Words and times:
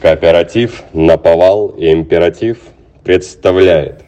Кооператив 0.00 0.82
«Наповал 0.92 1.68
и 1.68 1.92
императив» 1.92 2.58
представляет 3.04 4.02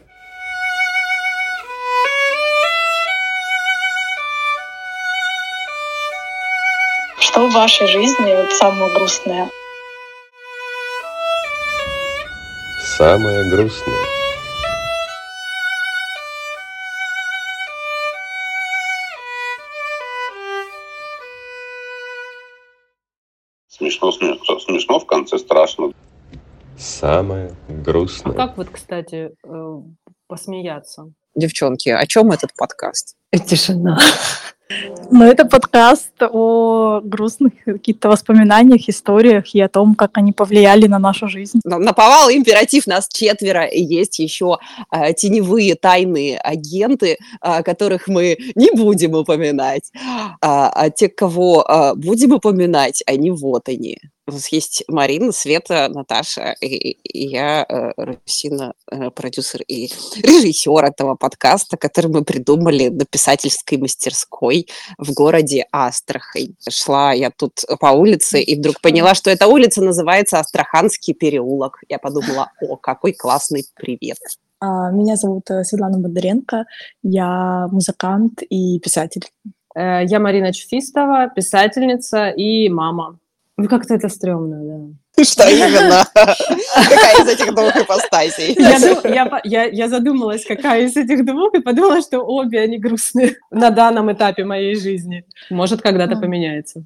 Что 7.19 7.47
в 7.47 7.53
вашей 7.53 7.87
жизни 7.87 8.35
вот 8.35 8.51
самое 8.53 8.93
грустное? 8.93 9.49
самое 12.97 13.49
грустное. 13.49 14.12
Смешно, 23.75 24.11
смешно, 24.11 24.59
смешно, 24.59 24.99
в 24.99 25.07
конце 25.07 25.39
страшно. 25.39 25.93
Самое 26.77 27.55
А 27.67 27.71
грустное. 27.71 28.35
как 28.35 28.55
вот, 28.55 28.69
кстати, 28.69 29.31
э, 29.43 29.81
посмеяться? 30.27 31.11
Девчонки, 31.33 31.89
о 31.89 32.05
чем 32.05 32.31
этот 32.31 32.51
подкаст? 32.55 33.15
Тишина. 33.47 33.97
Но 35.11 35.25
это 35.25 35.45
подкаст 35.45 36.11
о 36.21 37.01
грустных 37.03 37.53
каких-то 37.65 38.09
воспоминаниях, 38.09 38.89
историях 38.89 39.53
и 39.53 39.61
о 39.61 39.69
том, 39.69 39.95
как 39.95 40.17
они 40.17 40.31
повлияли 40.31 40.87
на 40.87 40.99
нашу 40.99 41.27
жизнь. 41.27 41.59
На- 41.63 41.77
Наповал 41.79 42.29
императив, 42.31 42.87
нас 42.87 43.07
четверо, 43.07 43.65
и 43.65 43.81
есть 43.81 44.19
еще 44.19 44.57
э, 44.91 45.13
теневые 45.13 45.75
тайные 45.75 46.37
агенты, 46.39 47.17
э, 47.41 47.63
которых 47.63 48.07
мы 48.07 48.37
не 48.55 48.71
будем 48.71 49.13
упоминать. 49.13 49.91
А, 50.41 50.69
а 50.69 50.89
те, 50.89 51.09
кого 51.09 51.63
э, 51.67 51.93
будем 51.95 52.33
упоминать, 52.33 53.03
они 53.05 53.31
вот 53.31 53.69
они. 53.69 53.97
У 54.25 54.31
нас 54.31 54.47
есть 54.53 54.85
Марина, 54.87 55.33
Света, 55.33 55.89
Наташа 55.89 56.55
и, 56.61 56.91
и 56.91 57.27
я, 57.27 57.65
э, 57.67 57.91
Русина, 57.97 58.73
э, 58.89 59.09
продюсер 59.09 59.61
и 59.67 59.87
режиссер 60.15 60.85
этого 60.85 61.15
подкаста, 61.15 61.75
который 61.75 62.07
мы 62.07 62.23
придумали 62.23 62.87
на 62.87 63.03
писательской 63.05 63.77
мастерской 63.77 64.69
в 64.97 65.13
городе 65.13 65.65
Астрахань. 65.73 66.55
Шла 66.69 67.11
я 67.11 67.31
тут 67.31 67.65
по 67.81 67.87
улице 67.87 68.41
и 68.41 68.57
вдруг 68.57 68.79
поняла, 68.79 69.13
что 69.13 69.29
эта 69.29 69.47
улица 69.47 69.81
называется 69.83 70.39
Астраханский 70.39 71.13
переулок. 71.13 71.79
Я 71.89 71.99
подумала, 71.99 72.49
о, 72.61 72.77
какой 72.77 73.11
классный 73.11 73.65
привет. 73.75 74.19
А, 74.61 74.89
Меня 74.91 75.17
зовут 75.17 75.51
э, 75.51 75.65
Светлана 75.65 75.99
Бондаренко, 75.99 76.63
я 77.01 77.67
музыкант 77.69 78.41
и 78.49 78.79
писатель. 78.79 79.25
Я 79.75 80.19
Марина 80.19 80.53
Чуфистова, 80.53 81.31
писательница 81.35 82.29
и 82.29 82.69
мама. 82.69 83.17
Ну, 83.63 83.69
как-то 83.69 83.93
это 83.93 84.09
стрёмно, 84.09 84.57
да. 85.15 85.23
Что 85.23 85.49
именно? 85.49 86.05
Какая 86.13 87.23
из 87.23 87.27
этих 87.29 87.55
двух 87.55 87.73
ипостасей? 87.77 88.57
Я, 89.45 89.87
задумалась, 89.87 90.45
какая 90.45 90.83
из 90.83 90.97
этих 90.97 91.23
двух, 91.23 91.53
и 91.53 91.61
подумала, 91.61 92.01
что 92.01 92.19
обе 92.19 92.59
они 92.59 92.77
грустные 92.77 93.37
на 93.51 93.69
данном 93.69 94.11
этапе 94.11 94.43
моей 94.43 94.75
жизни. 94.75 95.23
Может, 95.49 95.81
когда-то 95.81 96.17
А. 96.17 96.19
поменяется. 96.19 96.83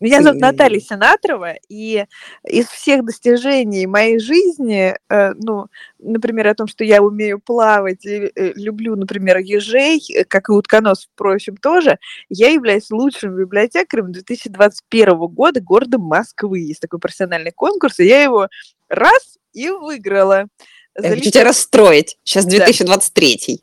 Меня 0.00 0.22
зовут 0.22 0.36
М. 0.40 0.48
Наталья 0.48 0.80
Сенаторова, 0.80 1.54
и 1.68 2.04
из 2.46 2.66
всех 2.68 3.04
достижений 3.04 3.86
моей 3.86 4.20
жизни, 4.20 4.94
э, 5.08 5.32
ну, 5.34 5.66
например, 5.98 6.46
о 6.46 6.54
том, 6.54 6.68
что 6.68 6.84
я 6.84 7.02
умею 7.02 7.40
плавать 7.40 8.04
и 8.04 8.30
э, 8.34 8.52
люблю, 8.54 8.94
например, 8.94 9.38
ежей, 9.38 10.00
э, 10.14 10.24
как 10.24 10.50
и 10.50 10.52
утконос, 10.52 11.08
впрочем, 11.12 11.56
тоже, 11.56 11.98
я 12.28 12.50
являюсь 12.50 12.90
лучшим 12.90 13.36
библиотекарем 13.36 14.12
2021 14.12 15.16
года 15.26 15.60
города 15.60 15.98
Москвы. 15.98 16.60
Есть 16.60 16.80
такой 16.80 17.00
профессиональный 17.00 17.52
конкурс, 17.52 17.98
и 17.98 18.06
я 18.06 18.22
его 18.22 18.48
раз 18.88 19.38
и 19.52 19.68
выиграла. 19.68 20.46
Я 21.00 21.10
хочу 21.10 21.30
тебя 21.30 21.44
расстроить. 21.44 22.18
Сейчас 22.24 22.44
Да. 22.44 22.50
2023. 22.52 23.62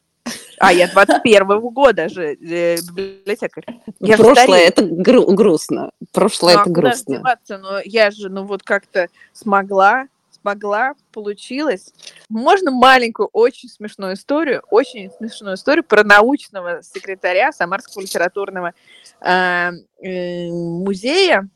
А, 0.59 0.71
я 0.73 0.87
21 0.87 1.59
года 1.59 2.09
же 2.09 2.33
э, 2.35 2.77
библиотекарь. 2.93 3.65
Я 3.99 4.17
Прошлое 4.17 4.59
это 4.61 4.83
гру- 4.85 5.31
грустно. 5.33 5.91
Прошлое 6.11 6.53
Ну, 6.55 6.59
а 6.59 6.61
это 6.61 6.69
ж 6.69 6.73
грустно. 6.73 7.17
деваться? 7.17 7.57
Но 7.57 7.79
я 7.83 8.11
же, 8.11 8.29
ну 8.29 8.45
вот 8.45 8.63
как-то 8.63 9.07
смогла, 9.33 10.07
смогла, 10.41 10.93
получилось. 11.11 11.93
Можно 12.29 12.71
маленькую, 12.71 13.29
очень 13.33 13.69
смешную 13.69 14.13
историю, 14.13 14.63
очень 14.69 15.11
смешную 15.11 15.55
историю 15.55 15.83
про 15.83 16.03
научного 16.03 16.81
секретаря 16.83 17.51
Самарского 17.51 18.01
литературного 18.01 18.73
а, 19.21 19.71
э, 20.01 20.47
музея. 20.49 21.49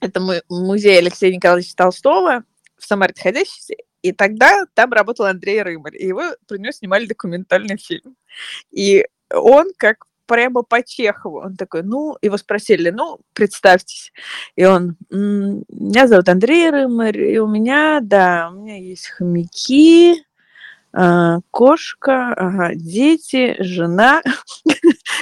Это 0.00 0.20
му- 0.20 0.40
музей 0.48 0.98
Алексея 0.98 1.34
Николаевича 1.34 1.76
Толстого 1.76 2.44
в 2.78 2.84
Самаре 2.84 3.14
находящийся. 3.16 3.74
И 4.02 4.12
тогда 4.12 4.64
там 4.74 4.92
работал 4.92 5.26
Андрей 5.26 5.62
Рымарь, 5.62 5.96
и 5.96 6.06
его 6.06 6.22
про 6.48 6.58
него 6.58 6.72
снимали 6.72 7.06
документальный 7.06 7.76
фильм. 7.78 8.16
И 8.72 9.06
он 9.32 9.72
как 9.78 10.06
прямо 10.26 10.62
по 10.62 10.82
Чехову. 10.82 11.40
Он 11.42 11.56
такой, 11.56 11.82
ну, 11.84 12.16
его 12.22 12.36
спросили, 12.38 12.90
ну, 12.90 13.18
представьтесь. 13.34 14.12
И 14.56 14.64
он, 14.64 14.96
«М, 15.12 15.64
меня 15.68 16.08
зовут 16.08 16.28
Андрей 16.28 16.70
Рымарь, 16.70 17.20
и 17.20 17.38
у 17.38 17.46
меня, 17.48 18.00
да, 18.02 18.50
у 18.52 18.56
меня 18.60 18.78
есть 18.78 19.08
хомяки, 19.08 20.24
а, 20.94 21.40
кошка, 21.50 22.34
ага, 22.34 22.74
дети, 22.74 23.56
жена. 23.60 24.22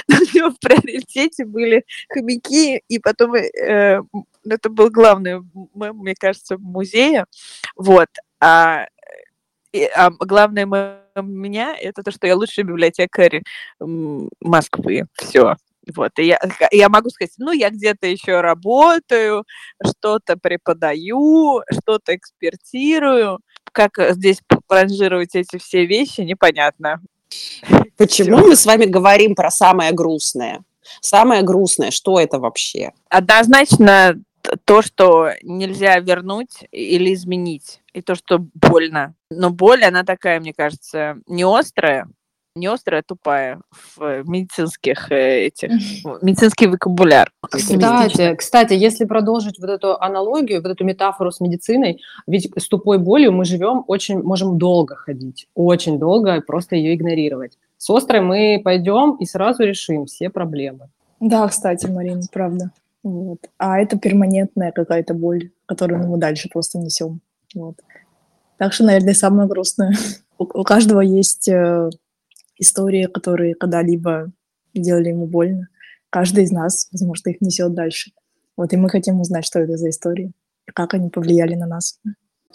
У 0.09 0.37
него 0.37 0.51
в 0.51 0.59
приоритете 0.59 1.45
были 1.45 1.85
хомяки, 2.09 2.83
и 2.89 2.99
потом 2.99 3.35
э, 3.35 4.01
это 4.49 4.69
был 4.69 4.89
главный 4.91 5.41
мне 5.75 6.15
кажется, 6.15 6.57
музея. 6.57 7.25
Вот. 7.77 8.09
А, 8.41 8.87
и- 9.71 9.85
а 9.95 10.09
главное 10.11 10.65
мем 10.65 11.31
меня 11.31 11.75
это 11.79 12.03
то, 12.03 12.11
что 12.11 12.27
я 12.27 12.35
лучший 12.35 12.63
библиотекарь 12.63 13.41
Москвы. 13.79 15.05
Все. 15.13 15.55
Вот, 15.95 16.11
и 16.19 16.25
я, 16.25 16.39
я 16.71 16.89
могу 16.89 17.09
сказать, 17.09 17.33
ну, 17.39 17.51
я 17.51 17.69
где-то 17.69 18.05
еще 18.05 18.41
работаю, 18.41 19.45
что-то 19.83 20.37
преподаю, 20.37 21.61
что-то 21.71 22.15
экспертирую. 22.15 23.39
Как 23.71 23.97
э, 23.97 24.13
здесь 24.13 24.41
ранжировать 24.69 25.35
эти 25.35 25.57
все 25.57 25.85
вещи, 25.85 26.21
непонятно. 26.21 27.01
Почему 27.97 28.37
мы 28.37 28.55
с 28.55 28.65
вами 28.65 28.85
говорим 28.85 29.33
про 29.33 29.49
самое 29.49 29.91
грустное? 29.91 30.61
Самое 30.99 31.41
грустное, 31.41 31.89
что 31.89 32.19
это 32.19 32.37
вообще? 32.39 32.91
Однозначно 33.09 34.21
то, 34.65 34.81
что 34.81 35.31
нельзя 35.41 35.99
вернуть 35.99 36.65
или 36.71 37.13
изменить, 37.13 37.80
и 37.93 38.01
то, 38.01 38.15
что 38.15 38.39
больно. 38.53 39.13
Но 39.29 39.49
боль, 39.49 39.83
она 39.83 40.03
такая, 40.03 40.39
мне 40.39 40.53
кажется, 40.53 41.17
не 41.27 41.43
острая, 41.43 42.07
не 42.55 42.67
острая, 42.67 43.01
а 43.01 43.03
тупая 43.03 43.61
в 43.95 44.23
медицинских 44.27 45.11
э, 45.11 45.45
этих, 45.45 45.71
в 46.03 46.23
медицинский 46.23 46.67
вокабуляр. 46.67 47.31
Кстати, 47.49 48.35
кстати, 48.35 48.73
если 48.73 49.05
продолжить 49.05 49.57
вот 49.59 49.69
эту 49.69 49.97
аналогию, 50.01 50.61
вот 50.61 50.71
эту 50.71 50.83
метафору 50.83 51.31
с 51.31 51.39
медициной, 51.39 52.01
ведь 52.27 52.51
с 52.57 52.67
тупой 52.67 52.97
болью 52.97 53.31
мы 53.31 53.45
живем 53.45 53.83
очень, 53.87 54.21
можем 54.21 54.57
долго 54.57 54.95
ходить, 54.95 55.47
очень 55.55 55.97
долго, 55.97 56.35
и 56.35 56.41
просто 56.41 56.75
ее 56.75 56.95
игнорировать. 56.95 57.57
С 57.77 57.89
острой 57.89 58.21
мы 58.21 58.61
пойдем 58.63 59.15
и 59.15 59.25
сразу 59.25 59.63
решим 59.63 60.05
все 60.05 60.29
проблемы. 60.29 60.89
Да, 61.19 61.47
кстати, 61.47 61.87
Марина, 61.87 62.21
правда. 62.31 62.71
Вот. 63.03 63.39
А 63.57 63.79
это 63.79 63.97
перманентная 63.97 64.71
какая-то 64.71 65.13
боль, 65.13 65.51
которую 65.65 66.07
мы 66.07 66.17
дальше 66.17 66.49
просто 66.51 66.77
несем. 66.77 67.21
Вот. 67.55 67.75
Так 68.57 68.73
что, 68.73 68.83
наверное, 68.85 69.13
самое 69.13 69.47
грустное. 69.47 69.95
У, 70.37 70.43
у 70.43 70.63
каждого 70.63 71.01
есть 71.01 71.47
э, 71.47 71.89
истории, 72.57 73.05
которые 73.05 73.55
когда-либо 73.55 74.31
делали 74.73 75.09
ему 75.09 75.27
больно. 75.27 75.67
Каждый 76.09 76.43
из 76.45 76.51
нас, 76.51 76.87
возможно, 76.91 77.29
их 77.29 77.41
несет 77.41 77.73
дальше. 77.73 78.11
Вот, 78.57 78.73
и 78.73 78.77
мы 78.77 78.89
хотим 78.89 79.21
узнать, 79.21 79.45
что 79.45 79.59
это 79.59 79.77
за 79.77 79.89
истории, 79.89 80.31
и 80.67 80.71
как 80.71 80.93
они 80.93 81.09
повлияли 81.09 81.55
на 81.55 81.67
нас. 81.67 81.99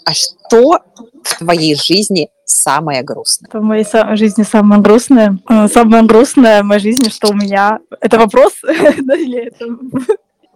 А 0.05 0.13
что 0.13 0.79
в 1.23 1.37
твоей 1.39 1.75
жизни 1.75 2.29
самое 2.45 3.03
грустное? 3.03 3.49
В 3.51 3.63
моей 3.63 3.83
са- 3.83 4.15
жизни 4.15 4.43
самое 4.43 4.81
грустное. 4.81 5.39
э, 5.49 5.67
Самое 5.67 6.03
грустное 6.03 6.61
в 6.61 6.65
моей 6.65 6.81
жизни, 6.81 7.09
что 7.09 7.29
у 7.29 7.33
меня... 7.33 7.79
Это 7.99 8.17
вопрос? 8.19 8.53
Да, 9.01 9.15
Или 9.15 9.47
это... 9.47 9.65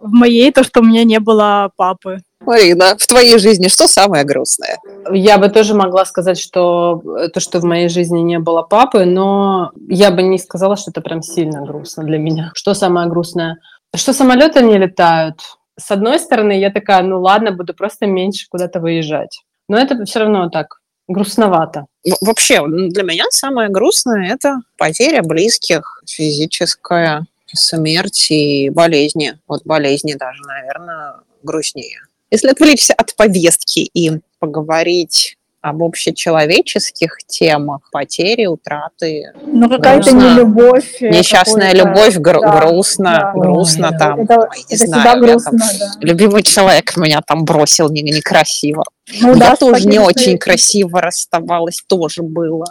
В 0.02 0.10
моей 0.10 0.50
то, 0.52 0.64
что 0.64 0.80
у 0.80 0.84
меня 0.84 1.04
не 1.04 1.20
было 1.20 1.70
папы. 1.76 2.18
Марина, 2.40 2.96
в 2.98 3.06
твоей 3.06 3.38
жизни 3.38 3.68
что 3.68 3.86
самое 3.86 4.24
грустное? 4.24 4.78
Я 5.12 5.38
бы 5.38 5.48
тоже 5.48 5.74
могла 5.74 6.04
сказать, 6.04 6.38
что 6.38 7.00
э, 7.18 7.28
то, 7.28 7.38
что 7.38 7.60
в 7.60 7.64
моей 7.64 7.88
жизни 7.88 8.18
не 8.20 8.40
было 8.40 8.62
папы, 8.62 9.04
но 9.04 9.70
я 9.88 10.10
бы 10.10 10.22
не 10.22 10.38
сказала, 10.38 10.76
что 10.76 10.90
это 10.90 11.00
прям 11.02 11.22
сильно 11.22 11.64
грустно 11.64 12.02
для 12.02 12.18
меня. 12.18 12.50
Что 12.54 12.74
самое 12.74 13.08
грустное? 13.08 13.58
Что 13.94 14.12
самолеты 14.12 14.60
не 14.62 14.76
летают. 14.76 15.38
С 15.78 15.90
одной 15.92 16.18
стороны, 16.18 16.58
я 16.58 16.70
такая, 16.70 17.02
ну 17.02 17.20
ладно, 17.20 17.52
буду 17.52 17.74
просто 17.74 18.06
меньше 18.06 18.46
куда-то 18.50 18.80
выезжать. 18.80 19.40
Но 19.68 19.78
это 19.78 20.04
все 20.04 20.18
равно 20.18 20.50
так 20.50 20.78
грустновато. 21.06 21.86
В- 22.04 22.26
Вообще, 22.26 22.60
для 22.66 23.04
меня 23.04 23.24
самое 23.30 23.68
грустное– 23.68 24.32
это 24.34 24.56
потеря 24.78 25.22
близких, 25.22 26.02
физическая 26.08 27.24
смерть 27.54 28.30
и 28.30 28.70
болезни. 28.70 29.38
Вот 29.48 29.62
болезни 29.64 30.14
даже, 30.14 30.40
наверное, 30.46 31.14
грустнее. 31.42 32.00
Если 32.30 32.48
отвлечься 32.48 32.94
от 32.94 33.14
повестки 33.16 33.80
и 33.80 34.12
поговорить 34.38 35.36
об 35.60 35.80
общечеловеческих 35.84 37.18
темах, 37.28 37.88
потери, 37.92 38.46
утраты. 38.46 39.32
Ну, 39.46 39.68
какая-то 39.68 40.10
грустно. 40.10 40.34
нелюбовь. 40.34 40.96
э, 41.00 41.08
Несчастная 41.10 41.72
любовь, 41.72 42.16
гру- 42.16 42.40
да, 42.40 42.58
грустно, 42.66 43.18
да. 43.20 43.32
грустно 43.32 43.90
Ой, 43.92 43.98
там. 43.98 44.20
Это, 44.22 44.38
ой, 44.40 44.48
не 44.68 44.74
это 44.74 44.86
знаю, 44.86 45.02
всегда 45.02 45.04
я 45.04 45.04
там- 45.04 45.20
грустно, 45.20 45.58
да. 45.78 45.90
Любимый 46.00 46.42
человек 46.42 46.96
меня 46.96 47.20
там 47.24 47.44
бросил 47.44 47.88
не- 47.90 48.02
некрасиво. 48.02 48.82
Ну, 49.20 49.36
да, 49.38 49.50
я 49.50 49.56
тоже 49.56 49.86
не 49.86 50.00
очень 50.00 50.36
красиво 50.36 51.00
расставалась, 51.00 51.80
тоже 51.86 52.22
было. 52.22 52.64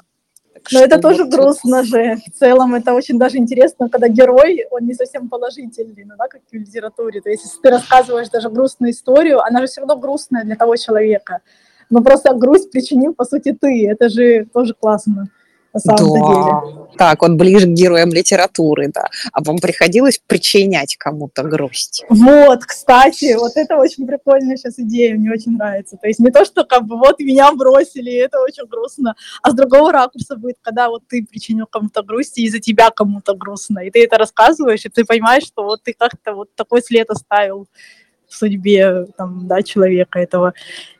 Но 0.72 0.80
это 0.80 1.00
тоже 1.00 1.24
вот- 1.24 1.34
грустно 1.34 1.84
же. 1.84 2.18
В 2.18 2.40
целом 2.40 2.76
это 2.76 2.94
очень 2.94 3.18
даже 3.18 3.38
интересно, 3.38 3.90
когда 3.90 4.08
герой, 4.08 4.66
он 4.70 4.86
не 4.86 4.94
совсем 4.94 5.30
положительный, 5.30 6.06
ну 6.06 6.16
да, 6.18 6.28
как 6.28 6.42
в 6.50 6.54
литературе. 6.54 7.22
То 7.22 7.30
есть 7.30 7.44
если 7.46 7.60
ты 7.60 7.70
рассказываешь 7.70 8.30
даже 8.30 8.50
грустную 8.50 8.92
историю, 8.92 9.42
она 9.42 9.62
же 9.62 9.68
все 9.68 9.82
равно 9.82 9.98
грустная 9.98 10.44
для 10.44 10.56
того 10.56 10.76
человека. 10.76 11.40
Но 11.90 12.02
просто 12.02 12.34
грусть 12.34 12.72
причинил, 12.72 13.14
по 13.14 13.26
сути, 13.26 13.58
ты. 13.60 13.88
Это 13.88 14.10
же 14.10 14.46
тоже 14.54 14.74
классно 14.74 15.30
на 15.74 15.98
деле. 15.98 16.20
Да. 16.20 16.82
Так, 16.98 17.24
он 17.24 17.38
ближе 17.38 17.66
к 17.68 17.70
героям 17.70 18.10
литературы, 18.10 18.90
да. 18.94 19.08
А 19.32 19.42
вам 19.44 19.60
приходилось 19.60 20.22
причинять 20.26 20.96
кому-то 20.98 21.44
грусть? 21.44 22.06
Вот, 22.10 22.66
кстати, 22.66 23.36
вот 23.36 23.54
это 23.56 23.78
очень 23.78 24.06
прикольная 24.06 24.58
сейчас 24.58 24.78
идея, 24.78 25.16
мне 25.16 25.32
очень 25.32 25.54
нравится. 25.54 25.98
То 25.98 26.08
есть 26.08 26.20
не 26.20 26.32
то, 26.32 26.46
что 26.46 26.66
как 26.66 26.86
бы 26.86 26.98
вот 26.98 27.20
меня 27.20 27.52
бросили, 27.54 28.14
это 28.14 28.40
очень 28.42 28.68
грустно, 28.68 29.16
а 29.42 29.52
с 29.52 29.54
другого 29.54 29.92
ракурса 29.92 30.36
будет, 30.36 30.58
когда 30.62 30.90
вот 30.90 31.04
ты 31.08 31.26
причинил 31.26 31.66
кому-то 31.66 32.04
грусть, 32.04 32.38
и 32.38 32.44
из-за 32.44 32.60
тебя 32.60 32.90
кому-то 32.92 33.34
грустно, 33.34 33.80
и 33.80 33.90
ты 33.90 34.04
это 34.04 34.18
рассказываешь, 34.18 34.86
и 34.86 34.90
ты 34.90 35.06
понимаешь, 35.06 35.44
что 35.44 35.64
вот 35.64 35.84
ты 35.84 35.94
как-то 35.94 36.34
вот 36.34 36.54
такой 36.56 36.82
след 36.82 37.10
оставил 37.10 37.68
в 38.32 38.36
судьбе 38.36 39.08
там, 39.18 39.48
да, 39.48 39.62
человека 39.62 40.20
этого. 40.20 40.54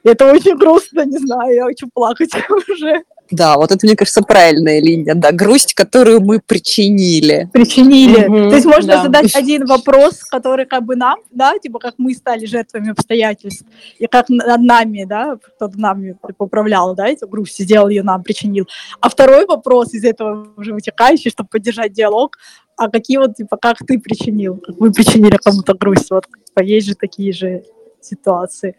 И 0.04 0.10
это 0.10 0.32
очень 0.32 0.58
грустно, 0.58 1.06
не 1.06 1.18
знаю, 1.18 1.56
я 1.56 1.64
хочу 1.66 1.90
плакать 1.94 2.32
уже. 2.70 3.04
Да, 3.32 3.56
вот 3.56 3.72
это, 3.72 3.86
мне 3.86 3.96
кажется, 3.96 4.22
правильная 4.22 4.82
линия, 4.82 5.16
да, 5.16 5.32
грусть, 5.32 5.74
которую 5.74 6.22
мы 6.22 6.40
причинили. 6.40 7.50
причинили. 7.54 8.28
Мгм, 8.28 8.50
То 8.50 8.56
есть 8.56 8.66
можно 8.66 8.94
да. 8.94 9.04
задать 9.04 9.36
один 9.36 9.66
вопрос, 9.66 10.20
который 10.26 10.66
как 10.66 10.84
бы 10.84 10.96
нам, 10.96 11.20
да, 11.32 11.58
типа 11.58 11.80
как 11.80 11.96
мы 11.98 12.14
стали 12.14 12.46
жертвами 12.46 12.92
обстоятельств, 12.92 13.66
и 13.98 14.08
как 14.08 14.28
над 14.30 14.62
нами, 14.62 15.06
да, 15.06 15.38
кто-то 15.38 15.80
нами 15.80 16.18
типа, 16.28 16.44
управлял, 16.44 16.94
да, 16.94 17.08
эту 17.08 17.28
грусть, 17.28 17.58
сделал 17.58 17.88
ее 17.88 18.04
нам, 18.04 18.22
причинил. 18.22 18.68
А 19.00 19.10
второй 19.10 19.46
вопрос 19.46 19.94
из 19.94 20.04
этого 20.04 20.50
уже 20.58 20.74
вытекающий, 20.74 21.32
чтобы 21.32 21.50
поддержать 21.50 21.94
диалог, 21.94 22.38
а 22.76 22.90
какие 22.90 23.18
вот, 23.18 23.36
типа, 23.36 23.58
как 23.58 23.78
ты 23.86 24.00
причинил, 24.00 24.58
как 24.58 24.76
вы 24.78 24.92
причинили 24.92 25.38
кому-то 25.38 25.74
грусть, 25.74 26.12
вот, 26.12 26.26
типа, 26.48 26.64
есть 26.64 26.88
же 26.88 26.96
такие 26.96 27.32
же 27.32 27.64
ситуации. 28.02 28.76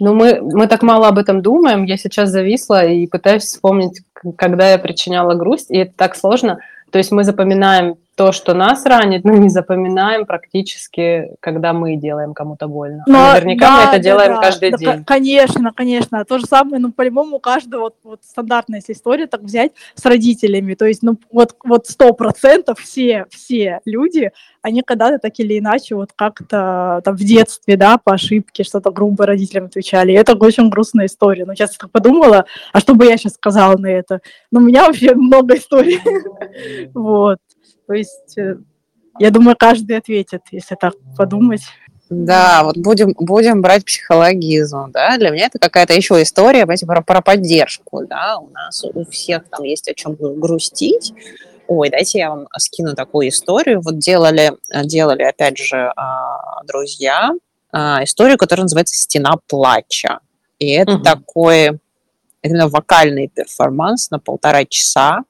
Ну, 0.00 0.14
мы, 0.14 0.40
мы 0.40 0.66
так 0.66 0.82
мало 0.82 1.08
об 1.08 1.18
этом 1.18 1.42
думаем. 1.42 1.84
Я 1.84 1.96
сейчас 1.96 2.30
зависла 2.30 2.86
и 2.86 3.06
пытаюсь 3.06 3.44
вспомнить, 3.44 4.02
когда 4.36 4.70
я 4.70 4.78
причиняла 4.78 5.34
грусть, 5.34 5.70
и 5.70 5.78
это 5.78 5.92
так 5.96 6.16
сложно. 6.16 6.60
То 6.90 6.98
есть 6.98 7.10
мы 7.10 7.24
запоминаем 7.24 7.96
то, 8.18 8.32
что 8.32 8.52
нас 8.52 8.84
ранит, 8.84 9.24
но 9.24 9.32
не 9.34 9.48
запоминаем 9.48 10.26
практически, 10.26 11.36
когда 11.38 11.72
мы 11.72 11.94
делаем 11.94 12.34
кому-то 12.34 12.66
больно. 12.66 13.04
А 13.06 13.10
Но, 13.10 13.32
наверняка 13.32 13.70
мы 13.70 13.76
да, 13.76 13.82
это 13.84 13.92
да, 13.92 13.98
делаем 14.00 14.34
да. 14.34 14.40
каждый 14.40 14.70
Да, 14.72 14.76
день. 14.76 14.88
ко- 14.88 15.04
Конечно, 15.04 15.72
конечно. 15.72 16.24
То 16.24 16.38
же 16.38 16.46
самое, 16.46 16.82
ну, 16.82 16.90
по-любому, 16.90 17.36
у 17.36 17.38
каждого 17.38 17.82
вот, 17.82 17.94
вот 18.02 18.20
стандартная 18.24 18.80
если 18.80 18.92
история, 18.94 19.28
так 19.28 19.42
взять 19.42 19.70
с 19.94 20.04
родителями. 20.04 20.74
То 20.74 20.86
есть, 20.86 21.04
ну, 21.04 21.16
вот 21.30 21.54
вот 21.62 21.86
сто 21.86 22.12
процентов 22.12 22.80
все, 22.80 23.26
все 23.30 23.78
люди, 23.84 24.32
они 24.62 24.82
когда-то 24.82 25.20
так 25.20 25.38
или 25.38 25.56
иначе 25.60 25.94
вот 25.94 26.10
как-то 26.16 27.00
там 27.04 27.14
в 27.14 27.20
детстве, 27.20 27.76
да, 27.76 27.98
по 27.98 28.14
ошибке 28.14 28.64
что-то 28.64 28.90
грубо 28.90 29.26
родителям 29.26 29.66
отвечали. 29.66 30.10
И 30.10 30.16
это 30.16 30.34
очень 30.34 30.70
грустная 30.70 31.06
история. 31.06 31.44
Но 31.46 31.54
сейчас 31.54 31.74
я 31.74 31.78
так 31.78 31.92
подумала, 31.92 32.46
а 32.72 32.80
что 32.80 32.96
бы 32.96 33.04
я 33.06 33.16
сейчас 33.16 33.34
сказала 33.34 33.76
на 33.76 33.86
это? 33.86 34.20
Ну, 34.50 34.58
у 34.58 34.62
меня 34.64 34.86
вообще 34.86 35.14
много 35.14 35.54
историй. 35.54 36.00
Вот. 36.94 37.38
То 37.88 37.94
есть, 37.94 38.36
э, 38.36 38.56
я 39.18 39.30
думаю, 39.30 39.56
каждый 39.58 39.96
ответит, 39.96 40.42
если 40.52 40.74
так 40.74 40.92
подумать. 41.16 41.62
Да, 42.10 42.64
вот 42.64 42.76
будем, 42.76 43.14
будем 43.18 43.60
брать 43.62 43.84
психологизм, 43.84 44.92
да, 44.92 45.16
для 45.18 45.30
меня 45.30 45.46
это 45.46 45.58
какая-то 45.58 45.94
еще 45.94 46.22
история, 46.22 46.60
понимаете, 46.60 46.86
про, 46.86 47.02
про 47.02 47.20
поддержку, 47.22 48.06
да, 48.06 48.38
у 48.38 48.48
нас 48.50 48.84
у 48.84 49.04
всех 49.06 49.48
там 49.50 49.62
есть 49.64 49.88
о 49.88 49.94
чем 49.94 50.14
грустить. 50.14 51.12
Ой, 51.66 51.90
дайте 51.90 52.18
я 52.18 52.30
вам 52.30 52.46
скину 52.58 52.94
такую 52.94 53.28
историю. 53.28 53.80
Вот 53.82 53.98
делали, 53.98 54.52
делали 54.84 55.22
опять 55.22 55.58
же, 55.58 55.92
а, 55.96 56.62
друзья, 56.64 57.32
а, 57.72 58.02
историю, 58.04 58.38
которая 58.38 58.64
называется 58.64 58.96
«Стена 58.96 59.34
плача». 59.46 60.20
И 60.58 60.70
это 60.70 60.92
Мгм. 60.92 61.02
такой 61.02 61.78
именно 62.42 62.68
вокальный 62.68 63.28
перформанс 63.28 64.10
на 64.10 64.18
полтора 64.18 64.64
часа, 64.64 65.24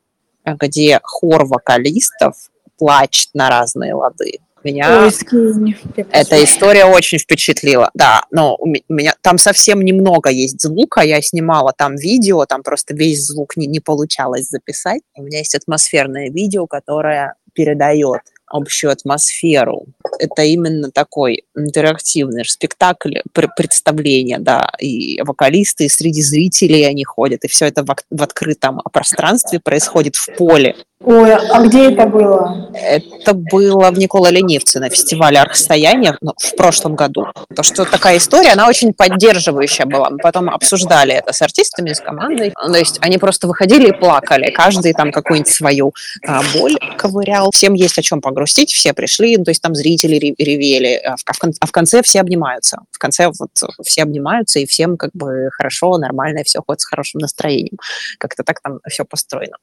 где 0.57 1.01
хор 1.03 1.45
вокалистов 1.45 2.35
плачет 2.79 3.31
на 3.35 3.51
разные 3.51 3.95
лады. 3.95 4.39
Меня 4.65 5.03
Ой, 5.03 5.13
скинь. 5.13 5.77
Эта 6.11 6.43
история 6.43 6.85
очень 6.85 7.19
впечатлила, 7.19 7.91
да. 7.95 8.23
Но 8.31 8.57
у 8.57 8.67
меня 8.67 9.15
там 9.23 9.39
совсем 9.39 9.81
немного 9.81 10.31
есть 10.31 10.61
звука. 10.61 11.01
Я 11.01 11.23
снимала 11.23 11.73
там 11.77 11.95
видео, 11.97 12.45
там 12.45 12.63
просто 12.63 12.95
весь 12.95 13.25
звук 13.25 13.57
не, 13.57 13.67
не 13.67 13.81
получалось 13.81 14.49
записать. 14.49 15.03
У 15.15 15.23
меня 15.23 15.39
есть 15.39 15.55
атмосферное 15.55 16.31
видео, 16.31 16.67
которое 16.67 17.35
передает 17.55 18.21
общую 18.51 18.93
атмосферу. 18.93 19.87
Это 20.19 20.43
именно 20.43 20.91
такой 20.91 21.45
интерактивный 21.57 22.45
спектакль, 22.45 23.19
пр- 23.33 23.53
представление, 23.57 24.39
да, 24.39 24.71
и 24.81 25.21
вокалисты, 25.23 25.87
и 25.87 25.89
среди 25.89 26.23
зрителей 26.23 26.87
они 26.87 27.05
ходят, 27.05 27.45
и 27.45 27.49
все 27.49 27.67
это 27.67 27.85
в 27.85 28.23
открытом 28.23 28.81
пространстве 28.93 29.61
происходит 29.61 30.17
в 30.17 30.35
поле. 30.37 30.77
Ой, 31.01 31.33
а 31.33 31.63
где 31.63 31.93
это 31.93 32.07
было? 32.07 32.71
Это 32.75 33.33
было 33.33 33.89
в 33.93 33.99
Никола 33.99 34.31
Ленивце 34.31 34.81
на 34.81 34.91
фестивале 34.91 35.39
«Архстояние» 35.39 36.19
ну, 36.21 36.33
в 36.37 36.57
прошлом 36.57 36.97
году. 36.97 37.27
То, 37.55 37.63
что 37.63 37.85
такая 37.85 38.17
история, 38.17 38.51
она 38.51 38.67
очень 38.67 38.93
поддерживающая 38.93 39.87
была. 39.87 40.11
Мы 40.11 40.19
потом 40.19 40.51
обсуждали 40.51 41.15
это 41.15 41.33
с 41.33 41.41
артистами, 41.41 41.93
с 41.93 42.01
командой. 42.01 42.51
То 42.51 42.75
есть 42.75 42.99
они 43.01 43.17
просто 43.19 43.47
выходили 43.47 43.91
и 43.91 43.93
плакали. 43.93 44.51
Каждый 44.51 44.93
там 44.93 45.13
какую-нибудь 45.13 45.53
свою 45.53 45.95
а, 46.27 46.43
боль 46.53 46.77
ковырял. 46.97 47.53
Всем 47.53 47.75
есть 47.75 47.97
о 47.99 48.03
чем 48.03 48.21
погрустить, 48.21 48.73
все 48.73 48.93
пришли. 48.93 49.37
Ну, 49.37 49.45
то 49.45 49.53
есть 49.53 49.63
там 49.63 49.77
зрители 49.77 50.17
ре- 50.17 50.35
ревели. 50.37 50.97
А 50.97 51.15
в, 51.17 51.23
а 51.61 51.67
в 51.67 51.71
конце 51.71 52.03
все 52.03 52.21
обнимаются. 52.21 52.81
В 52.91 52.99
конце 52.99 53.31
вот 53.39 53.51
все 53.85 54.03
обнимаются, 54.03 54.59
и 54.59 54.67
всем 54.67 54.97
как 54.97 55.11
бы 55.15 55.51
хорошо, 55.53 55.97
нормально, 55.97 56.41
и 56.41 56.45
все 56.45 56.61
ходит 56.67 56.81
с 56.81 56.87
хорошим 56.87 57.21
настроением. 57.21 57.79
Как-то 58.19 58.43
так 58.43 58.61
там 58.61 58.81
все 58.89 59.05
построено. 59.05 59.59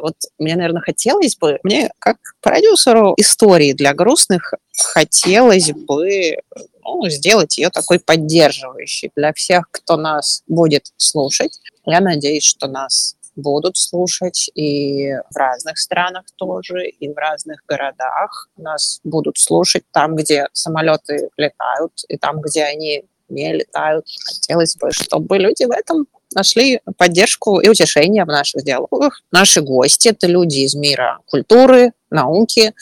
Вот 0.00 0.14
мне, 0.38 0.56
наверное, 0.56 0.77
хотелось 0.80 1.36
бы, 1.36 1.58
мне 1.62 1.90
как 1.98 2.16
продюсеру 2.40 3.14
истории 3.16 3.72
для 3.72 3.94
грустных 3.94 4.54
хотелось 4.76 5.72
бы 5.72 6.36
ну, 6.84 7.08
сделать 7.08 7.58
ее 7.58 7.70
такой 7.70 8.00
поддерживающей 8.00 9.10
для 9.14 9.32
всех, 9.32 9.68
кто 9.70 9.96
нас 9.96 10.42
будет 10.46 10.92
слушать. 10.96 11.60
Я 11.84 12.00
надеюсь, 12.00 12.44
что 12.44 12.66
нас 12.66 13.16
будут 13.36 13.76
слушать 13.76 14.50
и 14.54 15.12
в 15.30 15.36
разных 15.36 15.78
странах 15.78 16.24
тоже, 16.36 16.86
и 16.86 17.08
в 17.08 17.16
разных 17.16 17.62
городах. 17.66 18.48
Нас 18.56 19.00
будут 19.04 19.38
слушать 19.38 19.84
там, 19.92 20.16
где 20.16 20.48
самолеты 20.52 21.30
летают, 21.36 21.92
и 22.08 22.16
там, 22.16 22.40
где 22.40 22.64
они 22.64 23.04
не 23.28 23.52
летают. 23.52 24.06
Хотелось 24.24 24.76
бы, 24.76 24.90
чтобы 24.90 25.38
люди 25.38 25.64
в 25.64 25.70
этом 25.70 26.06
нашли 26.38 26.80
поддержку 26.96 27.58
и 27.58 27.68
утешение 27.68 28.24
в 28.24 28.28
наших 28.28 28.62
диалогах. 28.64 29.22
Наши 29.32 29.60
гости– 29.60 30.08
это 30.10 30.26
люди 30.28 30.58
из 30.58 30.74
мира 30.74 31.18
культуры, 31.26 31.92
науки, 32.10 32.72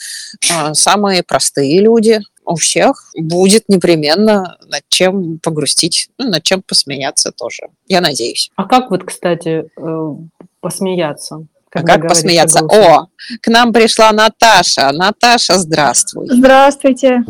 а, 0.51 0.73
самые 0.73 1.23
простые 1.23 1.81
люди. 1.81 2.19
У 2.45 2.55
всех 2.55 3.09
будет 3.17 3.67
непременно 3.67 4.57
над 4.67 4.83
чем 4.87 5.39
погрустить, 5.39 6.09
ну, 6.17 6.29
над 6.29 6.43
чем 6.43 6.61
посмеяться 6.61 7.31
тоже. 7.31 7.63
Я 7.87 7.99
надеюсь. 7.99 8.51
А 8.55 8.65
как 8.65 8.89
вот, 8.91 9.03
кстати, 9.03 9.65
э, 9.75 10.15
посмеяться? 10.61 11.35
А 11.35 11.79
когда 11.79 11.95
как 11.95 12.07
посмеяться? 12.07 12.59
О, 12.63 13.07
к 13.41 13.47
нам 13.47 13.73
пришла 13.73 14.11
Наташа. 14.13 14.91
Наташа, 14.93 15.57
здравствуй. 15.57 16.27
Здравствуйте. 16.29 17.23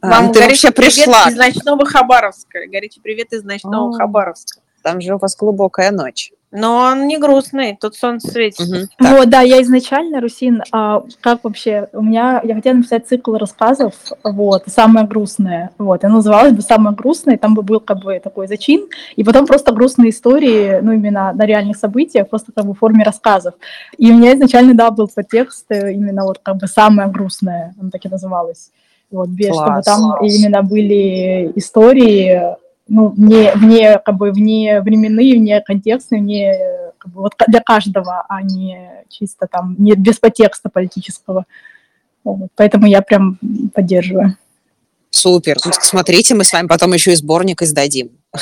А, 0.00 0.08
Вам 0.10 0.32
ты 0.32 0.40
горячий 0.40 0.68
вообще 0.68 0.70
пришла. 0.72 1.24
привет 1.24 1.32
из 1.32 1.36
ночного 1.36 1.86
Хабаровска. 1.86 2.58
Горячий 2.70 3.00
привет 3.00 3.32
из 3.32 3.42
ночного 3.42 3.94
А. 3.94 3.98
Хабаровска. 3.98 4.60
Там 4.84 5.00
же 5.00 5.14
у 5.14 5.18
вас 5.18 5.34
глубокая 5.34 5.90
ночь. 5.90 6.30
Но 6.52 6.76
он 6.76 7.08
не 7.08 7.18
грустный, 7.18 7.76
тут 7.80 7.96
солнце 7.96 8.30
светит. 8.30 8.88
Так. 8.98 9.18
Вот, 9.18 9.28
да, 9.28 9.40
я 9.40 9.60
изначально, 9.62 10.20
Русин, 10.20 10.62
а, 10.70 11.02
как 11.20 11.42
вообще, 11.42 11.88
у 11.92 12.00
меня, 12.00 12.40
я 12.44 12.54
хотела 12.54 12.74
написать 12.74 13.08
цикл 13.08 13.34
рассказов, 13.34 13.94
вот, 14.22 14.62
самое 14.68 15.04
грустное, 15.04 15.70
вот, 15.78 16.04
и 16.04 16.06
называлось 16.06 16.52
бы 16.52 16.62
«Самое 16.62 16.94
грустное», 16.94 17.38
там 17.38 17.54
бы 17.54 17.62
был 17.62 17.80
как 17.80 18.04
бы 18.04 18.20
такой 18.20 18.46
зачин, 18.46 18.86
и 19.16 19.24
потом 19.24 19.46
просто 19.46 19.72
грустные 19.72 20.10
истории, 20.10 20.78
ну, 20.80 20.92
именно 20.92 21.32
на 21.32 21.44
реальных 21.44 21.76
событиях, 21.76 22.28
просто 22.28 22.52
как 22.52 22.66
бы 22.66 22.74
в 22.74 22.78
форме 22.78 23.02
рассказов. 23.02 23.54
И 23.98 24.12
у 24.12 24.14
меня 24.14 24.34
изначально, 24.34 24.74
да, 24.74 24.92
был 24.92 25.08
подтекст 25.08 25.64
э, 25.70 25.92
именно 25.92 26.22
вот 26.22 26.38
как 26.40 26.58
бы 26.58 26.68
«Самое 26.68 27.08
грустное», 27.08 27.74
оно 27.80 27.90
так 27.90 28.04
и 28.04 28.08
называлось. 28.08 28.70
Вот, 29.10 29.28
без, 29.28 29.48
чтобы 29.48 29.64
Класс. 29.64 29.84
там 29.84 30.24
именно 30.24 30.62
были 30.62 31.50
истории 31.56 32.56
ну, 32.88 33.08
вне, 33.08 33.52
вне, 33.54 33.98
как 33.98 34.16
бы, 34.16 34.30
вне 34.30 34.80
временные, 34.80 35.34
вне 35.34 35.60
контекстные, 35.60 36.20
вне, 36.20 36.54
как 36.98 37.12
бы, 37.12 37.22
вот 37.22 37.34
для 37.46 37.60
каждого, 37.60 38.24
а 38.28 38.42
не 38.42 39.04
чисто 39.08 39.46
там, 39.50 39.74
не 39.78 39.92
без 39.94 40.18
подтекста 40.18 40.68
политического. 40.68 41.46
Вот, 42.24 42.50
поэтому 42.56 42.86
я 42.86 43.02
прям 43.02 43.38
поддерживаю. 43.74 44.36
Супер. 45.10 45.58
Смотрите, 45.60 46.34
мы 46.34 46.44
с 46.44 46.52
вами 46.52 46.66
потом 46.66 46.92
еще 46.92 47.12
и 47.12 47.16
сборник 47.16 47.62
издадим. 47.62 48.10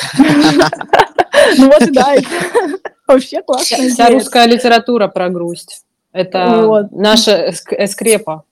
Ну 1.57 1.67
вот, 1.67 1.93
да, 1.93 2.15
вообще 3.09 3.43
классно. 3.43 3.89
Вся 3.89 4.11
русская 4.11 4.47
литература 4.47 5.09
про 5.09 5.29
грусть. 5.29 5.83
Это 6.13 6.89
наша 6.93 7.51
эскрепа. 7.51 8.45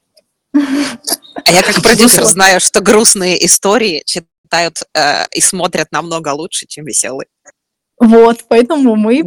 А 0.52 1.52
я 1.52 1.62
как 1.62 1.76
продюсер 1.82 2.25
знаю, 2.25 2.61
что 2.61 2.80
грустные 2.80 3.44
истории 3.44 4.02
читают 4.04 4.28
э, 4.52 5.26
и 5.33 5.40
смотрят 5.40 5.92
намного 5.92 6.28
лучше, 6.33 6.66
чем 6.66 6.85
веселые. 6.85 7.28
Вот, 8.00 8.45
поэтому 8.49 8.97
мы 8.97 9.23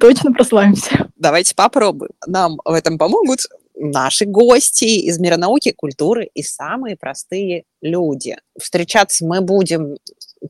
точно 0.00 0.32
прославимся. 0.32 1.08
Давайте 1.14 1.54
попробуем. 1.54 2.10
Нам 2.26 2.58
в 2.64 2.72
этом 2.72 2.98
помогут 2.98 3.40
наши 3.76 4.24
гости 4.24 4.84
из 4.84 5.18
мира 5.20 5.36
науки, 5.36 5.70
культуры 5.70 6.28
и 6.34 6.42
самые 6.42 6.96
простые 6.96 7.64
люди. 7.80 8.36
Встречаться 8.58 9.24
мы 9.24 9.42
будем 9.42 9.96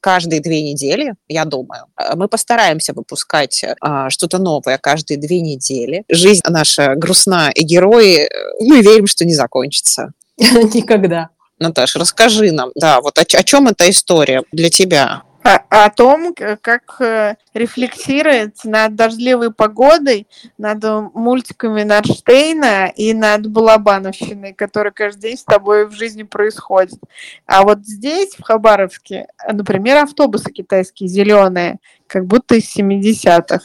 каждые 0.01 0.41
две 0.41 0.63
недели, 0.63 1.15
я 1.29 1.45
думаю. 1.45 1.85
Мы 2.15 2.29
постараемся 2.29 2.93
выпускать 2.95 3.65
а, 3.81 4.11
что-то 4.11 4.39
новое 4.39 4.79
каждые 4.79 5.19
две 5.19 5.41
недели. 5.41 6.05
Жизнь 6.09 6.43
наша 6.49 6.95
грустна, 6.95 7.51
и 7.51 7.63
герои, 7.63 8.27
э, 8.27 8.29
мы 8.61 8.83
верим, 8.83 9.07
что 9.07 9.25
не 9.25 9.35
закончится. 9.35 10.13
Никогда. 10.39 11.31
Наташа, 11.59 11.99
расскажи 11.99 12.53
нам, 12.53 12.71
да, 12.75 13.01
вот 13.01 13.19
о, 13.19 13.23
о 13.23 13.43
чем 13.43 13.69
эта 13.69 13.89
история 13.89 14.43
для 14.53 14.71
тебя? 14.71 15.23
О, 15.71 15.91
том, 15.91 16.35
как 16.35 17.01
э, 17.01 17.37
рефлексировать 17.55 18.65
над 18.65 18.97
дождливой 18.97 19.53
погодой, 19.53 20.27
над 20.59 20.83
э, 20.83 21.01
мультиками 21.15 21.85
Нарштейна 21.85 22.89
и 22.89 23.15
над 23.15 23.47
Балабановщиной, 23.47 24.55
которая 24.55 24.93
каждый 24.93 25.21
день 25.21 25.39
с 25.39 25.45
тобой 25.45 25.87
в 25.87 25.93
жизни 25.93 26.25
происходит. 26.25 26.99
А 27.47 27.63
вот 27.63 27.87
здесь, 27.87 28.35
в 28.35 28.43
Хабаровске, 28.43 29.29
например, 29.49 29.99
автобусы 29.99 30.51
китайские 30.51 31.09
зеленые, 31.09 31.79
как 32.09 32.27
будто 32.27 32.57
из 32.57 32.77
70-х. 32.77 33.61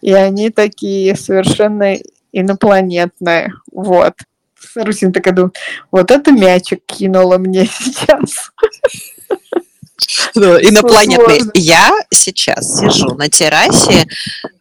И 0.00 0.14
они 0.14 0.48
такие 0.48 1.14
совершенно 1.16 1.96
инопланетные. 2.32 3.52
Вот. 3.72 4.14
Русин 4.74 5.12
такая 5.12 5.34
думает, 5.34 5.56
вот 5.90 6.10
это 6.10 6.32
мячик 6.32 6.84
кинула 6.86 7.38
мне 7.38 7.66
сейчас. 7.66 8.50
Инопланетный. 10.34 11.50
Я 11.54 11.92
сейчас 12.10 12.78
сижу 12.78 13.14
на 13.14 13.28
террасе 13.28 14.06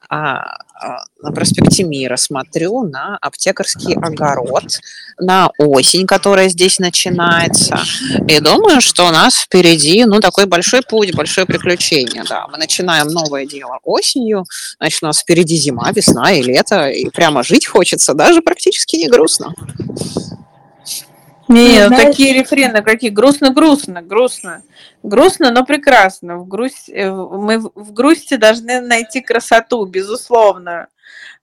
а, 0.09 0.57
на 1.21 1.31
проспекте 1.31 1.83
Мира, 1.83 2.15
смотрю 2.17 2.83
на 2.83 3.17
аптекарский 3.17 3.95
огород, 3.95 4.65
на 5.19 5.49
осень, 5.57 6.05
которая 6.07 6.49
здесь 6.49 6.79
начинается, 6.79 7.79
и 8.27 8.39
думаю, 8.39 8.81
что 8.81 9.07
у 9.07 9.11
нас 9.11 9.35
впереди, 9.35 10.05
ну, 10.05 10.19
такой 10.19 10.45
большой 10.45 10.81
путь, 10.81 11.15
большое 11.15 11.45
приключение, 11.45 12.23
да. 12.27 12.47
Мы 12.51 12.57
начинаем 12.57 13.07
новое 13.07 13.45
дело 13.45 13.79
осенью, 13.83 14.45
значит, 14.79 15.03
у 15.03 15.07
нас 15.07 15.19
впереди 15.19 15.55
зима, 15.55 15.91
весна 15.91 16.31
и 16.31 16.41
лето, 16.41 16.89
и 16.89 17.09
прямо 17.09 17.43
жить 17.43 17.65
хочется, 17.65 18.13
даже 18.13 18.41
практически 18.41 18.95
не 18.95 19.07
грустно. 19.07 19.53
Не, 21.47 21.79
Ну, 21.79 21.81
ну, 21.81 21.87
знаешь- 21.87 22.03
такие 22.05 22.33
рефрены, 22.33 22.81
какие 22.81 23.11
грустно-грустно, 23.11 24.01
грустно. 24.01 24.63
Грустно, 25.03 25.51
но 25.51 25.63
прекрасно. 25.63 26.37
В 26.37 26.47
грусть, 26.47 26.89
э, 26.89 27.11
мы 27.11 27.59
в 27.59 27.93
грусти 27.93 28.35
должны 28.35 28.81
найти 28.81 29.21
красоту, 29.21 29.85
безусловно. 29.85 30.87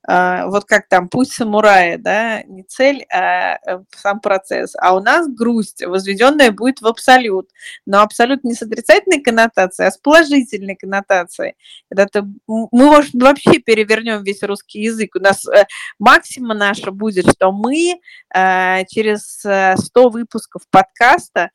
А, 0.05 0.47
Вот 0.47 0.65
как 0.65 0.89
там 0.89 1.07
путь 1.07 1.31
самурая, 1.31 1.97
да, 1.97 2.43
не 2.43 2.63
цель, 2.63 3.05
а 3.09 3.57
э, 3.65 3.79
сам 3.95 4.19
процесс. 4.19 4.73
А 4.77 4.95
у 4.95 4.99
нас 4.99 5.27
грусть, 5.29 5.83
возведенная 5.85 6.51
будет 6.51 6.81
в 6.81 6.87
абсолют. 6.87 7.49
Но 7.85 8.01
абсолют 8.01 8.43
не 8.43 8.53
с 8.53 8.61
отрицательной 8.61 9.21
коннотацией, 9.21 9.87
а 9.87 9.91
с 9.91 9.97
положительной 9.97 10.75
коннотацией. 10.75 11.55
Это 11.89 12.23
мы, 12.47 12.67
может, 12.71 13.13
вообще 13.13 13.59
перевернем 13.59 14.23
весь 14.23 14.43
русский 14.43 14.81
язык. 14.81 15.15
У 15.15 15.19
нас 15.19 15.47
э, 15.47 15.65
максима 15.99 16.53
наша 16.53 16.91
будет, 16.91 17.29
что 17.31 17.53
мы 17.53 17.99
э, 18.35 18.85
через 18.87 19.45
э, 19.45 19.75
100 19.77 20.09
выпусков 20.09 20.63
подкаста 20.69 21.51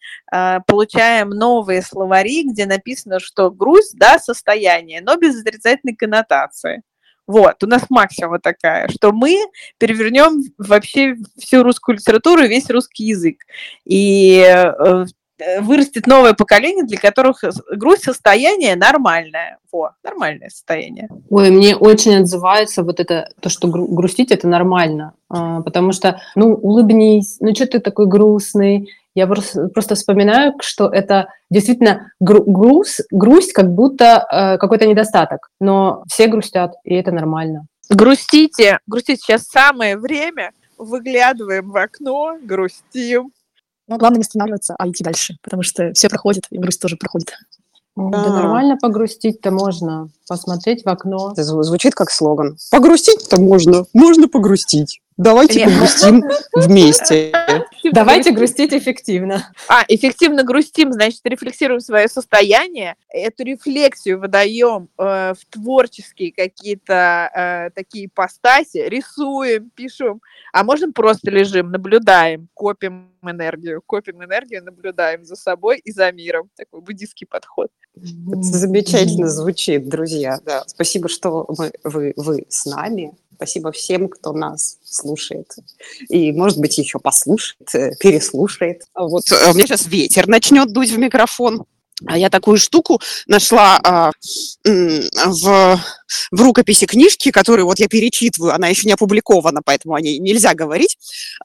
получаем 0.66 1.30
новые 1.30 1.82
словари, 1.82 2.44
где 2.44 2.66
написано, 2.66 3.20
что 3.20 3.50
грусть, 3.50 3.96
да, 3.98 4.18
состояние, 4.18 5.00
но 5.02 5.16
без 5.16 5.40
отрицательной 5.40 5.96
коннотации. 5.96 6.82
Вот, 7.28 7.62
у 7.62 7.66
нас 7.66 7.82
максима 7.90 8.40
такая, 8.40 8.88
что 8.88 9.12
мы 9.12 9.38
перевернем 9.76 10.42
вообще 10.56 11.14
всю 11.38 11.62
русскую 11.62 11.96
литературу 11.96 12.42
и 12.42 12.48
весь 12.48 12.70
русский 12.70 13.04
язык. 13.04 13.42
И 13.84 14.42
э, 14.42 15.04
э, 15.38 15.60
вырастет 15.60 16.06
новое 16.06 16.32
поколение, 16.32 16.84
для 16.84 16.96
которых 16.96 17.44
грусть 17.70 18.04
состояние 18.04 18.76
нормальное. 18.76 19.58
Во, 19.70 19.90
нормальное 20.02 20.48
состояние. 20.48 21.10
Ой, 21.28 21.50
мне 21.50 21.76
очень 21.76 22.16
отзывается 22.16 22.82
вот 22.82 22.98
это, 22.98 23.30
то, 23.40 23.50
что 23.50 23.68
гру- 23.68 23.88
грустить 23.88 24.32
это 24.32 24.48
нормально. 24.48 25.12
А, 25.28 25.60
Потому 25.60 25.92
что, 25.92 26.22
ну, 26.34 26.54
улыбнись, 26.54 27.36
ну, 27.40 27.54
что 27.54 27.66
ты 27.66 27.78
такой 27.78 28.06
грустный? 28.06 28.88
Я 29.14 29.26
просто, 29.26 29.68
просто 29.68 29.94
вспоминаю, 29.94 30.52
что 30.60 30.88
это 30.88 31.28
действительно 31.50 32.12
гру- 32.20 32.44
груз, 32.44 33.00
грусть, 33.10 33.52
как 33.52 33.72
будто 33.74 34.26
э, 34.30 34.58
какой-то 34.58 34.86
недостаток. 34.86 35.48
Но 35.60 36.04
все 36.08 36.28
грустят, 36.28 36.74
и 36.84 36.94
это 36.94 37.10
нормально. 37.10 37.66
Грустите, 37.90 38.78
грустите. 38.86 39.20
Сейчас 39.22 39.42
самое 39.46 39.96
время. 39.96 40.52
Выглядываем 40.76 41.70
в 41.70 41.76
окно, 41.76 42.36
грустим. 42.40 43.32
Но 43.88 43.96
главное 43.96 44.18
не 44.18 44.22
останавливаться, 44.22 44.76
а 44.78 44.88
идти 44.88 45.02
дальше, 45.02 45.36
потому 45.42 45.62
что 45.64 45.92
все 45.94 46.08
проходит, 46.08 46.44
и 46.50 46.58
грусть 46.58 46.80
тоже 46.80 46.96
проходит. 46.96 47.32
Да, 47.96 48.24
А. 48.24 48.28
нормально 48.30 48.76
погрустить-то 48.76 49.50
можно. 49.50 50.08
Посмотреть 50.28 50.84
в 50.84 50.88
окно. 50.88 51.32
Это 51.32 51.42
зв- 51.42 51.62
звучит 51.62 51.94
как 51.96 52.10
слоган. 52.10 52.56
Погрустить-то 52.70 53.40
можно. 53.40 53.86
Можно 53.92 54.28
погрустить. 54.28 55.00
Давайте 55.18 55.64
Нет. 55.64 55.72
погрустим 55.72 56.22
вместе. 56.54 57.32
Давайте 57.92 58.30
грустить 58.30 58.72
эффективно. 58.72 59.50
А, 59.68 59.82
эффективно 59.88 60.44
грустим, 60.44 60.92
значит, 60.92 61.20
рефлексируем 61.24 61.80
свое 61.80 62.06
состояние, 62.06 62.94
эту 63.08 63.42
рефлексию 63.42 64.20
выдаем 64.20 64.88
э, 64.96 65.34
в 65.34 65.44
творческие 65.50 66.32
какие-то 66.32 67.30
э, 67.34 67.70
такие 67.74 68.06
ипостаси, 68.06 68.78
рисуем, 68.88 69.70
пишем, 69.74 70.22
а 70.52 70.62
можем 70.62 70.92
просто 70.92 71.32
лежим, 71.32 71.72
наблюдаем, 71.72 72.48
копим 72.54 73.10
энергию, 73.22 73.82
копим 73.84 74.22
энергию, 74.22 74.64
наблюдаем 74.64 75.24
за 75.24 75.34
собой 75.34 75.80
и 75.84 75.90
за 75.90 76.12
миром. 76.12 76.48
Такой 76.56 76.80
буддийский 76.80 77.26
подход. 77.26 77.70
Это 77.96 78.42
замечательно 78.42 79.28
звучит, 79.28 79.88
друзья. 79.88 80.38
Да. 80.44 80.62
Спасибо, 80.68 81.08
что 81.08 81.44
мы- 81.58 81.72
вы, 81.82 82.12
вы 82.16 82.46
с 82.48 82.64
нами. 82.66 83.12
Спасибо 83.38 83.70
всем, 83.70 84.08
кто 84.08 84.32
нас 84.32 84.78
слушает. 84.82 85.54
И, 86.08 86.32
может 86.32 86.58
быть, 86.58 86.76
еще 86.76 86.98
послушает, 86.98 87.72
э, 87.72 87.92
переслушает. 88.00 88.82
А 88.94 89.04
Вот 89.04 89.30
э, 89.30 89.50
у 89.52 89.54
меня 89.54 89.64
сейчас 89.64 89.86
ветер 89.86 90.26
начнет 90.26 90.72
дуть 90.72 90.90
в 90.90 90.98
микрофон. 90.98 91.64
А 92.06 92.18
я 92.18 92.30
такую 92.30 92.58
штуку 92.58 93.00
нашла 93.26 93.80
а, 93.82 94.12
в, 94.64 95.80
в 96.30 96.40
рукописи 96.40 96.86
книжки, 96.86 97.30
которую 97.30 97.66
вот 97.66 97.78
я 97.78 97.88
перечитываю. 97.88 98.54
Она 98.54 98.68
еще 98.68 98.86
не 98.86 98.92
опубликована, 98.92 99.62
поэтому 99.64 99.94
о 99.94 100.00
ней 100.00 100.18
нельзя 100.18 100.54
говорить. 100.54 100.96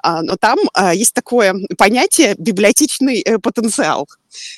А, 0.02 0.22
но 0.22 0.36
там 0.36 0.58
а, 0.74 0.94
есть 0.94 1.14
такое 1.14 1.56
понятие 1.78 2.36
библиотечный 2.38 3.24
потенциал. 3.42 4.08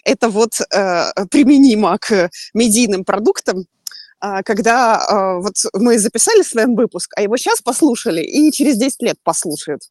Это 0.06 0.30
вот 0.30 0.54
э, 0.74 1.12
применимо 1.30 1.98
к 1.98 2.30
медийным 2.54 3.04
продуктам, 3.04 3.60
а, 3.60 3.75
когда 4.44 4.98
а, 4.98 5.40
вот 5.40 5.56
мы 5.74 6.00
записали 6.00 6.42
слэм 6.42 6.76
выпуск, 6.76 7.12
а 7.16 7.22
его 7.22 7.38
сейчас 7.38 7.62
послушали 7.62 8.22
и 8.22 8.52
через 8.52 8.78
10 8.78 9.02
лет 9.02 9.18
послушают. 9.24 9.84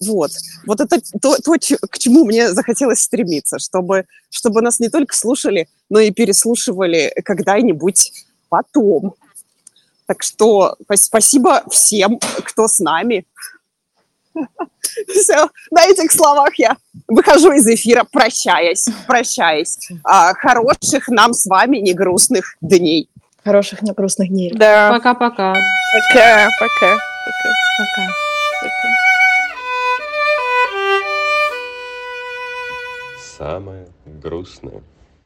Вот. 0.00 0.30
Вот 0.66 0.80
это 0.80 1.00
то, 1.20 1.36
то, 1.36 1.52
к 1.52 1.98
чему 1.98 2.24
мне 2.24 2.52
захотелось 2.52 3.00
стремиться, 3.00 3.58
чтобы, 3.58 4.06
чтобы 4.30 4.62
нас 4.62 4.80
не 4.80 4.88
только 4.88 5.14
слушали, 5.14 5.68
но 5.88 6.00
и 6.00 6.10
переслушивали 6.10 7.12
когда-нибудь 7.24 8.12
потом. 8.48 9.14
Так 10.06 10.22
что 10.22 10.76
пас- 10.86 11.04
спасибо 11.04 11.64
всем, 11.70 12.18
кто 12.44 12.68
с 12.68 12.78
нами. 12.78 13.26
Все, 15.08 15.48
на 15.70 15.84
этих 15.84 16.12
словах 16.12 16.58
я 16.58 16.76
выхожу 17.08 17.52
из 17.52 17.66
эфира, 17.66 18.04
прощаясь, 18.04 18.86
прощаясь. 19.06 19.78
А, 20.04 20.32
хороших 20.34 21.08
нам 21.08 21.34
с 21.34 21.46
вами 21.46 21.78
не 21.78 21.92
грустных 21.92 22.56
дней. 22.60 23.08
Хороших, 23.48 23.80
не 23.80 23.92
грустных 23.92 24.28
дней. 24.28 24.52
Да, 24.54 24.90
Пока-пока. 24.90 25.54
пока, 25.54 25.54
пока, 26.12 26.48
пока. 26.60 26.96
Пока. 27.80 28.06
пока. 28.60 28.98
Самое 33.38 33.86
грустное. 34.04 34.82